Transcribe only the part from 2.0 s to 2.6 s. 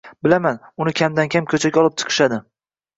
chiqishadi